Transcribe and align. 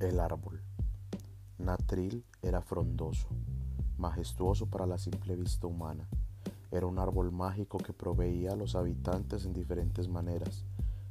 El 0.00 0.18
árbol. 0.18 0.62
Natril 1.58 2.24
era 2.40 2.62
frondoso, 2.62 3.28
majestuoso 3.98 4.64
para 4.64 4.86
la 4.86 4.96
simple 4.96 5.36
vista 5.36 5.66
humana. 5.66 6.08
Era 6.70 6.86
un 6.86 6.98
árbol 6.98 7.30
mágico 7.32 7.76
que 7.76 7.92
proveía 7.92 8.52
a 8.52 8.56
los 8.56 8.76
habitantes 8.76 9.44
en 9.44 9.52
diferentes 9.52 10.08
maneras. 10.08 10.64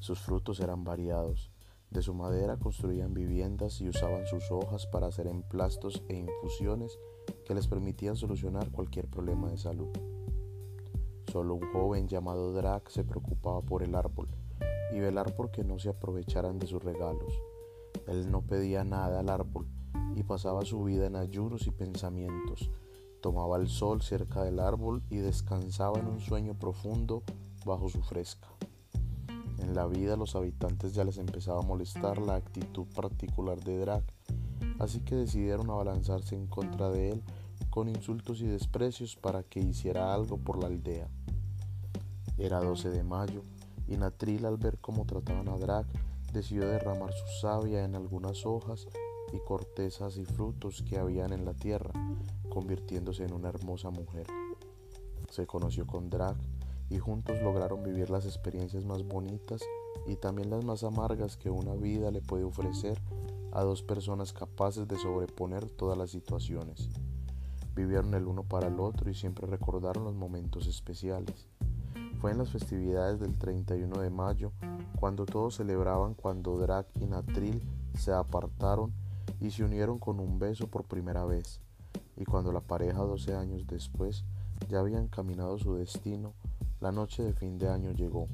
Sus 0.00 0.18
frutos 0.18 0.58
eran 0.58 0.82
variados. 0.82 1.52
De 1.92 2.02
su 2.02 2.12
madera 2.12 2.56
construían 2.56 3.14
viviendas 3.14 3.80
y 3.80 3.88
usaban 3.88 4.26
sus 4.26 4.50
hojas 4.50 4.84
para 4.88 5.06
hacer 5.06 5.28
emplastos 5.28 6.02
e 6.08 6.16
infusiones 6.16 6.98
que 7.46 7.54
les 7.54 7.68
permitían 7.68 8.16
solucionar 8.16 8.72
cualquier 8.72 9.06
problema 9.06 9.48
de 9.48 9.58
salud. 9.58 9.92
Solo 11.30 11.54
un 11.54 11.72
joven 11.72 12.08
llamado 12.08 12.52
Drac 12.52 12.88
se 12.88 13.04
preocupaba 13.04 13.62
por 13.62 13.84
el 13.84 13.94
árbol 13.94 14.26
y 14.92 14.98
velar 14.98 15.36
porque 15.36 15.62
no 15.62 15.78
se 15.78 15.88
aprovecharan 15.88 16.58
de 16.58 16.66
sus 16.66 16.82
regalos. 16.82 17.32
Él 18.06 18.30
no 18.30 18.42
pedía 18.42 18.84
nada 18.84 19.20
al 19.20 19.28
árbol 19.28 19.66
y 20.14 20.22
pasaba 20.22 20.64
su 20.64 20.82
vida 20.84 21.06
en 21.06 21.16
ayunos 21.16 21.66
y 21.66 21.70
pensamientos. 21.70 22.70
Tomaba 23.20 23.56
el 23.56 23.68
sol 23.68 24.02
cerca 24.02 24.42
del 24.42 24.58
árbol 24.58 25.02
y 25.08 25.16
descansaba 25.18 25.98
en 26.00 26.06
un 26.06 26.20
sueño 26.20 26.54
profundo 26.54 27.22
bajo 27.64 27.88
su 27.88 28.02
fresca. 28.02 28.48
En 29.58 29.74
la 29.74 29.86
vida 29.86 30.16
los 30.16 30.34
habitantes 30.34 30.92
ya 30.94 31.04
les 31.04 31.18
empezaba 31.18 31.60
a 31.60 31.66
molestar 31.66 32.18
la 32.18 32.34
actitud 32.34 32.86
particular 32.94 33.60
de 33.60 33.78
Drac, 33.78 34.04
así 34.80 35.00
que 35.00 35.14
decidieron 35.14 35.70
abalanzarse 35.70 36.34
en 36.34 36.48
contra 36.48 36.90
de 36.90 37.10
él 37.10 37.22
con 37.70 37.88
insultos 37.88 38.40
y 38.40 38.46
desprecios 38.46 39.16
para 39.16 39.44
que 39.44 39.60
hiciera 39.60 40.12
algo 40.12 40.36
por 40.36 40.58
la 40.58 40.66
aldea. 40.66 41.08
Era 42.38 42.60
12 42.60 42.90
de 42.90 43.04
mayo 43.04 43.42
y 43.86 43.96
Natril 43.96 44.44
al 44.46 44.56
ver 44.56 44.78
cómo 44.80 45.06
trataban 45.06 45.48
a 45.48 45.56
Drac 45.56 45.86
decidió 46.32 46.66
derramar 46.66 47.12
su 47.12 47.40
savia 47.40 47.84
en 47.84 47.94
algunas 47.94 48.46
hojas 48.46 48.86
y 49.32 49.38
cortezas 49.40 50.16
y 50.16 50.24
frutos 50.24 50.82
que 50.82 50.98
habían 50.98 51.32
en 51.32 51.44
la 51.44 51.54
tierra, 51.54 51.92
convirtiéndose 52.48 53.24
en 53.24 53.32
una 53.32 53.48
hermosa 53.48 53.90
mujer. 53.90 54.26
Se 55.30 55.46
conoció 55.46 55.86
con 55.86 56.10
Drac 56.10 56.36
y 56.90 56.98
juntos 56.98 57.40
lograron 57.42 57.82
vivir 57.82 58.10
las 58.10 58.26
experiencias 58.26 58.84
más 58.84 59.02
bonitas 59.02 59.62
y 60.06 60.16
también 60.16 60.50
las 60.50 60.64
más 60.64 60.84
amargas 60.84 61.36
que 61.36 61.50
una 61.50 61.74
vida 61.74 62.10
le 62.10 62.20
puede 62.20 62.44
ofrecer 62.44 63.00
a 63.52 63.62
dos 63.62 63.82
personas 63.82 64.32
capaces 64.32 64.88
de 64.88 64.98
sobreponer 64.98 65.70
todas 65.70 65.96
las 65.96 66.10
situaciones. 66.10 66.88
Vivieron 67.74 68.12
el 68.14 68.26
uno 68.26 68.42
para 68.42 68.68
el 68.68 68.80
otro 68.80 69.10
y 69.10 69.14
siempre 69.14 69.46
recordaron 69.46 70.04
los 70.04 70.14
momentos 70.14 70.66
especiales. 70.66 71.48
Fue 72.20 72.30
en 72.30 72.38
las 72.38 72.50
festividades 72.50 73.20
del 73.20 73.38
31 73.38 74.00
de 74.00 74.10
mayo 74.10 74.52
cuando 75.02 75.26
todos 75.26 75.56
celebraban 75.56 76.14
cuando 76.14 76.56
Drac 76.58 76.86
y 77.00 77.06
Natril 77.06 77.60
se 77.94 78.12
apartaron 78.12 78.92
y 79.40 79.50
se 79.50 79.64
unieron 79.64 79.98
con 79.98 80.20
un 80.20 80.38
beso 80.38 80.68
por 80.68 80.84
primera 80.84 81.24
vez, 81.24 81.60
y 82.16 82.24
cuando 82.24 82.52
la 82.52 82.60
pareja 82.60 83.00
12 83.00 83.34
años 83.34 83.66
después 83.66 84.24
ya 84.68 84.78
habían 84.78 85.08
caminado 85.08 85.58
su 85.58 85.74
destino, 85.74 86.34
la 86.80 86.92
noche 86.92 87.24
de 87.24 87.32
fin 87.32 87.58
de 87.58 87.68
año 87.68 87.90
llegó. 87.90 88.28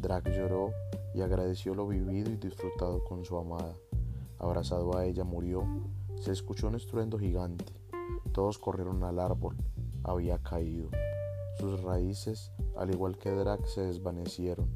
Drac 0.00 0.30
lloró 0.30 0.70
y 1.14 1.20
agradeció 1.20 1.74
lo 1.74 1.86
vivido 1.86 2.30
y 2.30 2.36
disfrutado 2.36 3.04
con 3.04 3.24
su 3.24 3.36
amada. 3.36 3.74
Abrazado 4.38 4.96
a 4.96 5.04
ella 5.04 5.24
murió, 5.24 5.64
se 6.16 6.32
escuchó 6.32 6.68
un 6.68 6.76
estruendo 6.76 7.18
gigante. 7.18 7.66
Todos 8.32 8.58
corrieron 8.58 9.04
al 9.04 9.18
árbol, 9.18 9.56
había 10.02 10.38
caído. 10.38 10.88
Sus 11.60 11.82
raíces, 11.82 12.52
al 12.74 12.90
igual 12.90 13.18
que 13.18 13.30
Drac, 13.30 13.66
se 13.66 13.82
desvanecieron. 13.82 14.66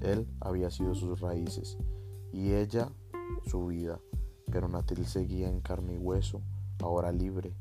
Él 0.00 0.28
había 0.38 0.70
sido 0.70 0.94
sus 0.94 1.20
raíces 1.20 1.76
y 2.32 2.52
ella 2.52 2.92
su 3.46 3.66
vida, 3.66 3.98
pero 4.52 4.68
Natil 4.68 5.06
seguía 5.06 5.48
en 5.48 5.60
carne 5.60 5.94
y 5.94 5.98
hueso, 5.98 6.40
ahora 6.78 7.10
libre. 7.10 7.52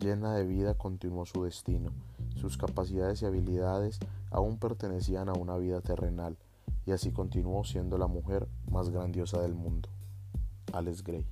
Llena 0.00 0.34
de 0.34 0.44
vida 0.44 0.74
continuó 0.74 1.26
su 1.26 1.44
destino. 1.44 1.92
Sus 2.34 2.58
capacidades 2.58 3.22
y 3.22 3.26
habilidades 3.26 4.00
aún 4.32 4.58
pertenecían 4.58 5.28
a 5.28 5.34
una 5.34 5.56
vida 5.56 5.80
terrenal, 5.80 6.36
y 6.84 6.90
así 6.90 7.12
continuó 7.12 7.62
siendo 7.62 7.98
la 7.98 8.08
mujer 8.08 8.48
más 8.68 8.90
grandiosa 8.90 9.40
del 9.40 9.54
mundo. 9.54 9.88
Alex 10.72 11.04
Gray 11.04 11.24